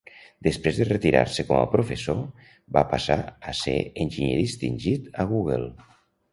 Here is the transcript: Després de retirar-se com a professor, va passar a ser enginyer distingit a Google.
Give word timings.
Després 0.45 0.77
de 0.79 0.87
retirar-se 0.87 1.45
com 1.49 1.57
a 1.57 1.67
professor, 1.73 2.23
va 2.79 2.85
passar 2.95 3.19
a 3.53 3.55
ser 3.63 3.77
enginyer 4.07 4.43
distingit 4.43 5.09
a 5.27 5.31
Google. 5.37 5.73